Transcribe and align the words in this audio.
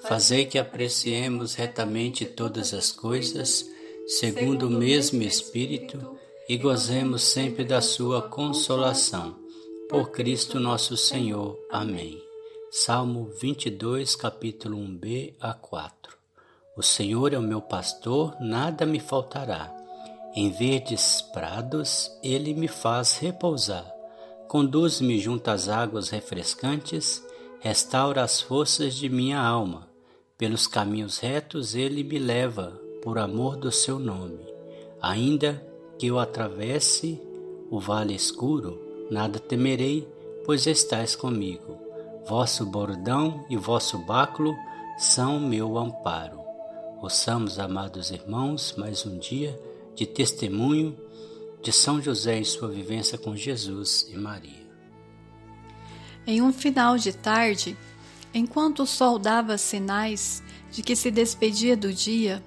Fazei 0.00 0.46
que 0.46 0.58
apreciemos 0.58 1.54
retamente 1.54 2.24
todas 2.24 2.72
as 2.72 2.92
coisas, 2.92 3.68
segundo 4.06 4.68
o 4.68 4.70
mesmo 4.70 5.22
Espírito, 5.22 6.16
e 6.48 6.56
gozemos 6.56 7.22
sempre 7.22 7.64
da 7.64 7.80
Sua 7.80 8.22
consolação. 8.22 9.36
Por 9.88 10.10
Cristo 10.10 10.60
nosso 10.60 10.96
Senhor. 10.96 11.58
Amém. 11.70 12.22
Salmo 12.70 13.30
22, 13.40 14.14
capítulo 14.14 14.78
1b 14.78 15.34
a 15.40 15.52
4. 15.52 16.16
O 16.76 16.82
Senhor 16.82 17.34
é 17.34 17.38
o 17.38 17.42
meu 17.42 17.60
pastor, 17.60 18.36
nada 18.40 18.86
me 18.86 19.00
faltará. 19.00 19.74
Em 20.34 20.50
verdes 20.50 21.22
prados 21.32 22.10
ele 22.22 22.54
me 22.54 22.68
faz 22.68 23.18
repousar. 23.18 23.90
Conduz-me 24.46 25.18
junto 25.18 25.50
às 25.50 25.68
águas 25.68 26.08
refrescantes, 26.10 27.22
restaura 27.60 28.22
as 28.22 28.40
forças 28.40 28.94
de 28.94 29.08
minha 29.08 29.40
alma 29.40 29.87
pelos 30.38 30.68
caminhos 30.68 31.18
retos 31.18 31.74
ele 31.74 32.04
me 32.04 32.16
leva, 32.16 32.80
por 33.02 33.18
amor 33.18 33.56
do 33.56 33.72
seu 33.72 33.98
nome. 33.98 34.46
Ainda 35.02 35.66
que 35.98 36.06
eu 36.06 36.18
atravesse 36.18 37.20
o 37.70 37.80
vale 37.80 38.14
escuro, 38.14 38.80
nada 39.10 39.40
temerei, 39.40 40.06
pois 40.44 40.66
estais 40.66 41.16
comigo. 41.16 41.76
Vosso 42.26 42.64
bordão 42.64 43.44
e 43.50 43.56
vosso 43.56 43.98
báculo 43.98 44.54
são 44.96 45.40
meu 45.40 45.76
amparo. 45.76 46.38
Ouçamos, 47.02 47.58
amados 47.58 48.10
irmãos, 48.10 48.74
mais 48.76 49.04
um 49.04 49.18
dia 49.18 49.58
de 49.94 50.06
testemunho 50.06 50.96
de 51.60 51.72
São 51.72 52.00
José 52.00 52.38
em 52.38 52.44
sua 52.44 52.68
vivência 52.68 53.18
com 53.18 53.34
Jesus 53.34 54.06
e 54.08 54.16
Maria. 54.16 54.68
Em 56.26 56.40
um 56.42 56.52
final 56.52 56.96
de 56.96 57.12
tarde, 57.12 57.76
Enquanto 58.32 58.82
o 58.82 58.86
sol 58.86 59.18
dava 59.18 59.56
sinais 59.56 60.42
de 60.70 60.82
que 60.82 60.94
se 60.94 61.10
despedia 61.10 61.76
do 61.76 61.92
dia, 61.92 62.42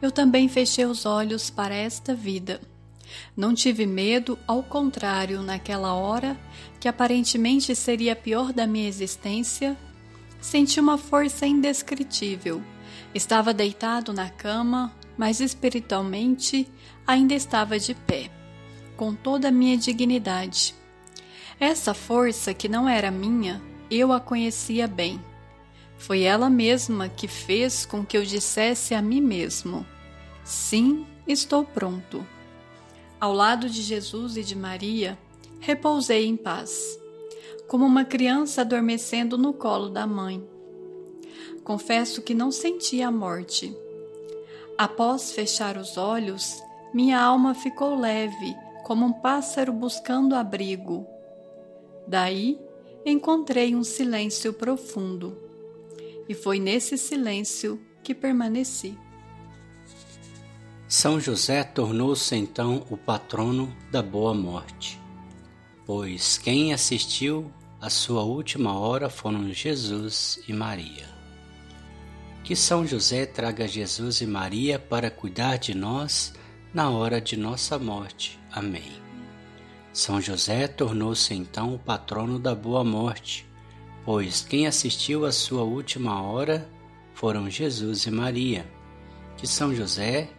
eu 0.00 0.10
também 0.10 0.48
fechei 0.48 0.84
os 0.84 1.06
olhos 1.06 1.50
para 1.50 1.74
esta 1.74 2.14
vida. 2.14 2.60
Não 3.36 3.54
tive 3.54 3.86
medo, 3.86 4.38
ao 4.46 4.62
contrário, 4.62 5.42
naquela 5.42 5.94
hora, 5.94 6.36
que 6.80 6.88
aparentemente 6.88 7.74
seria 7.74 8.12
a 8.12 8.16
pior 8.16 8.52
da 8.52 8.66
minha 8.66 8.88
existência, 8.88 9.76
senti 10.40 10.78
uma 10.78 10.98
força 10.98 11.46
indescritível. 11.46 12.62
Estava 13.14 13.54
deitado 13.54 14.12
na 14.12 14.28
cama, 14.28 14.92
mas 15.16 15.40
espiritualmente 15.40 16.68
ainda 17.06 17.34
estava 17.34 17.78
de 17.78 17.94
pé, 17.94 18.30
com 18.96 19.14
toda 19.14 19.48
a 19.48 19.52
minha 19.52 19.76
dignidade. 19.76 20.74
Essa 21.58 21.94
força, 21.94 22.52
que 22.52 22.68
não 22.68 22.88
era 22.88 23.10
minha, 23.10 23.62
eu 23.90 24.12
a 24.12 24.20
conhecia 24.20 24.86
bem. 24.86 25.20
Foi 25.96 26.22
ela 26.22 26.50
mesma 26.50 27.08
que 27.08 27.28
fez 27.28 27.86
com 27.86 28.04
que 28.04 28.16
eu 28.16 28.24
dissesse 28.24 28.94
a 28.94 29.02
mim 29.02 29.20
mesmo: 29.20 29.86
Sim, 30.42 31.06
estou 31.26 31.64
pronto. 31.64 32.26
Ao 33.20 33.32
lado 33.32 33.70
de 33.70 33.80
Jesus 33.80 34.36
e 34.36 34.42
de 34.42 34.54
Maria, 34.54 35.18
repousei 35.60 36.26
em 36.26 36.36
paz, 36.36 36.98
como 37.66 37.86
uma 37.86 38.04
criança 38.04 38.60
adormecendo 38.60 39.38
no 39.38 39.54
colo 39.54 39.88
da 39.88 40.06
mãe. 40.06 40.46
Confesso 41.62 42.20
que 42.20 42.34
não 42.34 42.50
senti 42.50 43.00
a 43.00 43.10
morte. 43.10 43.74
Após 44.76 45.32
fechar 45.32 45.78
os 45.78 45.96
olhos, 45.96 46.62
minha 46.92 47.18
alma 47.18 47.54
ficou 47.54 47.98
leve, 47.98 48.54
como 48.82 49.06
um 49.06 49.12
pássaro 49.12 49.72
buscando 49.72 50.34
abrigo. 50.34 51.06
Daí 52.06 52.58
encontrei 53.04 53.74
um 53.74 53.84
silêncio 53.84 54.52
profundo. 54.52 55.36
E 56.28 56.34
foi 56.34 56.58
nesse 56.58 56.96
silêncio 56.96 57.80
que 58.02 58.14
permaneci. 58.14 58.96
São 60.88 61.18
José 61.18 61.64
tornou-se 61.64 62.34
então 62.36 62.86
o 62.90 62.96
patrono 62.96 63.74
da 63.90 64.02
boa 64.02 64.32
morte, 64.32 65.00
pois 65.84 66.38
quem 66.38 66.72
assistiu 66.72 67.50
à 67.80 67.90
sua 67.90 68.22
última 68.22 68.78
hora 68.78 69.10
foram 69.10 69.52
Jesus 69.52 70.38
e 70.46 70.52
Maria. 70.52 71.12
Que 72.44 72.54
São 72.54 72.86
José 72.86 73.26
traga 73.26 73.66
Jesus 73.66 74.20
e 74.20 74.26
Maria 74.26 74.78
para 74.78 75.10
cuidar 75.10 75.56
de 75.56 75.74
nós 75.74 76.32
na 76.72 76.90
hora 76.90 77.20
de 77.20 77.36
nossa 77.36 77.78
morte. 77.78 78.38
Amém. 78.52 79.03
São 79.94 80.20
José 80.20 80.66
tornou-se 80.66 81.32
então 81.32 81.72
o 81.72 81.78
patrono 81.78 82.36
da 82.36 82.52
boa 82.52 82.82
morte, 82.82 83.46
pois 84.04 84.40
quem 84.40 84.66
assistiu 84.66 85.24
à 85.24 85.30
sua 85.30 85.62
última 85.62 86.20
hora 86.20 86.68
foram 87.14 87.48
Jesus 87.48 88.04
e 88.04 88.10
Maria. 88.10 88.66
Que 89.36 89.46
São 89.46 89.72
José 89.72 90.30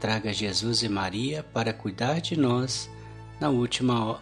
traga 0.00 0.32
Jesus 0.32 0.82
e 0.82 0.88
Maria 0.88 1.42
para 1.42 1.74
cuidar 1.74 2.22
de 2.22 2.38
nós 2.38 2.88
na 3.38 3.50
última, 3.50 4.18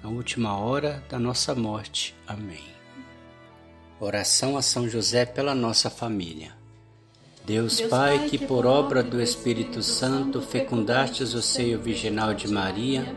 na 0.00 0.08
última 0.08 0.56
hora 0.56 1.02
da 1.10 1.18
nossa 1.18 1.52
morte. 1.52 2.14
Amém. 2.24 2.64
Oração 3.98 4.56
a 4.56 4.62
São 4.62 4.88
José 4.88 5.26
pela 5.26 5.52
nossa 5.52 5.90
família. 5.90 6.52
Deus, 7.44 7.78
Deus 7.78 7.90
Pai, 7.90 8.18
Pai, 8.18 8.28
que 8.28 8.38
por 8.38 8.66
obra 8.66 9.02
do 9.02 9.20
Espírito 9.20 9.82
Santo 9.82 10.40
fecundastes 10.40 11.34
o 11.34 11.42
seio 11.42 11.80
virginal 11.80 12.34
de 12.34 12.46
Maria, 12.46 13.16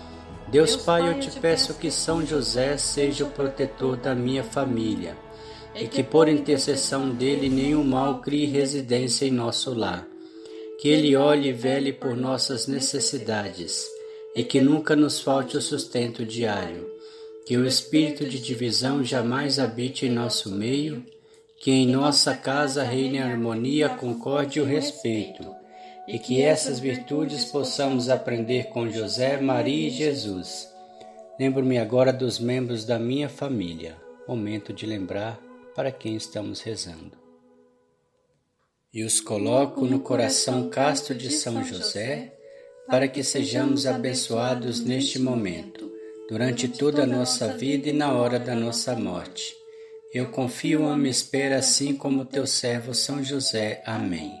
Deus 0.51 0.75
Pai, 0.75 1.07
eu 1.07 1.17
te 1.17 1.31
peço 1.39 1.75
que 1.75 1.89
São 1.89 2.25
José 2.25 2.75
seja 2.75 3.23
o 3.23 3.29
protetor 3.31 3.95
da 3.95 4.13
minha 4.13 4.43
família 4.43 5.15
e 5.73 5.87
que 5.87 6.03
por 6.03 6.27
intercessão 6.27 7.09
dele 7.09 7.47
nenhum 7.47 7.85
mal 7.85 8.19
crie 8.19 8.47
residência 8.47 9.25
em 9.25 9.31
nosso 9.31 9.73
lar. 9.73 10.05
Que 10.77 10.89
ele 10.89 11.15
olhe 11.15 11.49
e 11.49 11.53
vele 11.53 11.93
por 11.93 12.17
nossas 12.17 12.67
necessidades 12.67 13.85
e 14.35 14.43
que 14.43 14.59
nunca 14.59 14.93
nos 14.93 15.21
falte 15.21 15.55
o 15.55 15.61
sustento 15.61 16.25
diário. 16.25 16.85
Que 17.45 17.55
o 17.55 17.65
espírito 17.65 18.25
de 18.25 18.37
divisão 18.37 19.01
jamais 19.01 19.57
habite 19.57 20.05
em 20.05 20.11
nosso 20.11 20.51
meio, 20.51 21.05
que 21.61 21.71
em 21.71 21.87
nossa 21.87 22.35
casa 22.35 22.83
reine 22.83 23.19
a 23.19 23.25
harmonia, 23.25 23.87
concórdia 23.87 24.59
e 24.59 24.63
o 24.63 24.65
respeito 24.65 25.60
e 26.07 26.17
que 26.17 26.41
essas 26.41 26.79
virtudes 26.79 27.45
possamos 27.45 28.09
aprender 28.09 28.69
com 28.69 28.89
José, 28.89 29.39
Maria 29.39 29.87
e 29.87 29.91
Jesus. 29.91 30.69
Lembro-me 31.39 31.77
agora 31.77 32.11
dos 32.11 32.39
membros 32.39 32.85
da 32.85 32.99
minha 32.99 33.29
família. 33.29 33.95
Momento 34.27 34.73
de 34.73 34.85
lembrar 34.85 35.39
para 35.75 35.91
quem 35.91 36.15
estamos 36.15 36.61
rezando. 36.61 37.17
E 38.93 39.03
os 39.03 39.21
coloco 39.21 39.85
no 39.85 40.01
coração 40.01 40.69
casto 40.69 41.15
de 41.15 41.31
São 41.31 41.63
José, 41.63 42.37
para 42.87 43.07
que 43.07 43.23
sejamos 43.23 43.87
abençoados 43.87 44.81
neste 44.81 45.17
momento, 45.17 45.89
durante 46.27 46.67
toda 46.67 47.03
a 47.03 47.07
nossa 47.07 47.47
vida 47.47 47.89
e 47.89 47.93
na 47.93 48.13
hora 48.13 48.37
da 48.37 48.53
nossa 48.53 48.95
morte. 48.95 49.55
Eu 50.13 50.29
confio 50.29 50.87
a 50.87 50.97
minha 50.97 51.09
espera 51.09 51.57
assim 51.57 51.95
como 51.95 52.25
teu 52.25 52.45
servo 52.45 52.93
São 52.93 53.23
José. 53.23 53.81
Amém. 53.85 54.40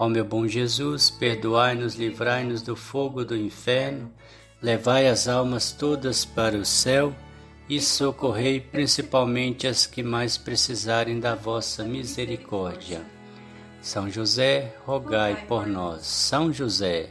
Ó 0.00 0.08
meu 0.08 0.24
bom 0.24 0.48
Jesus, 0.48 1.10
perdoai-nos, 1.10 1.94
livrai-nos 1.94 2.62
do 2.62 2.74
fogo 2.74 3.22
do 3.22 3.36
inferno, 3.36 4.10
levai 4.62 5.06
as 5.06 5.28
almas 5.28 5.72
todas 5.72 6.24
para 6.24 6.56
o 6.56 6.64
céu 6.64 7.14
e 7.68 7.78
socorrei 7.78 8.62
principalmente 8.62 9.66
as 9.66 9.86
que 9.86 10.02
mais 10.02 10.38
precisarem 10.38 11.20
da 11.20 11.34
vossa 11.34 11.84
misericórdia. 11.84 13.02
São 13.82 14.08
José, 14.08 14.74
rogai 14.86 15.44
por 15.46 15.66
nós. 15.66 16.06
São 16.06 16.50
José, 16.50 17.10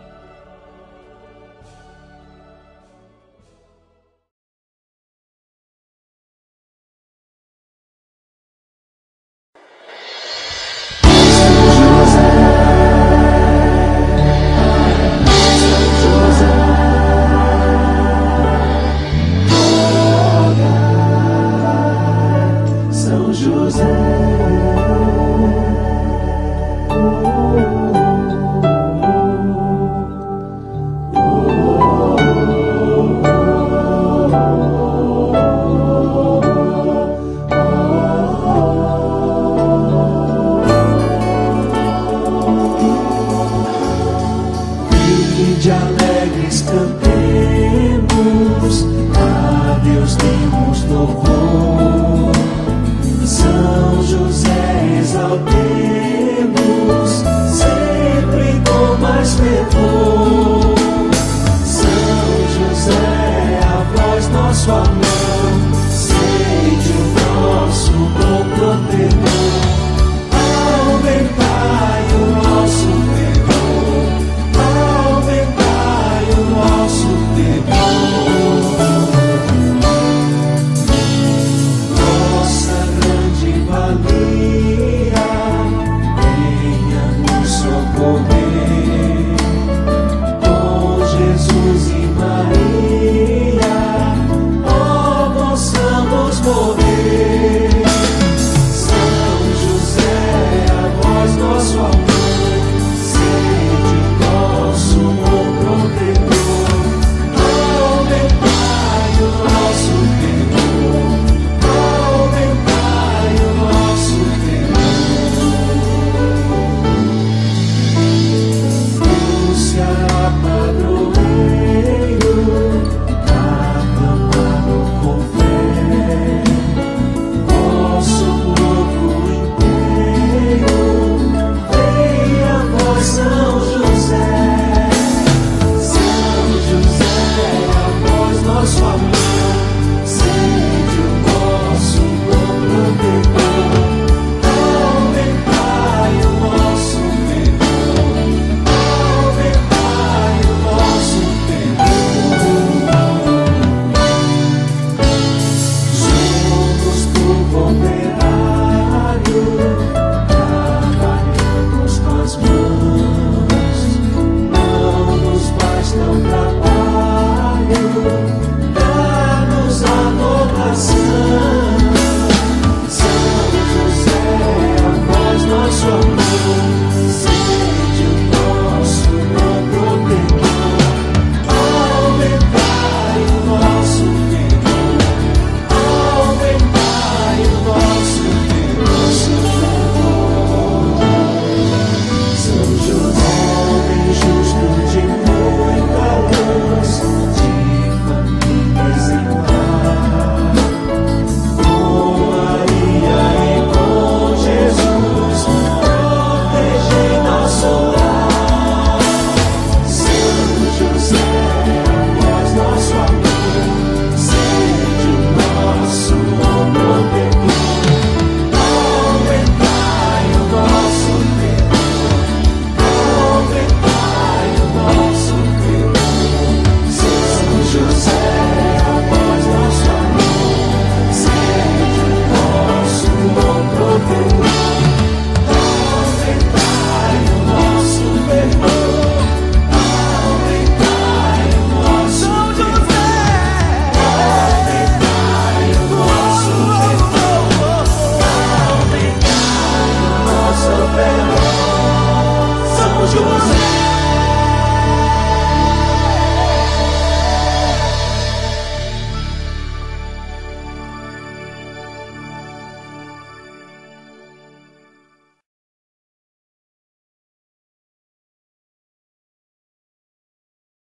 Tuesday 50.01 50.45
morning. 50.47 50.70